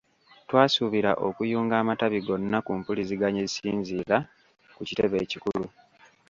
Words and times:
Twasuubirwa 0.47 1.11
okuyunga 1.27 1.75
amatabi 1.81 2.19
gonna 2.27 2.57
ku 2.65 2.71
mpuliziganya 2.79 3.41
esinziira 3.47 4.17
ku 4.75 4.81
kitebe 4.87 5.15
ekikulu. 5.25 5.65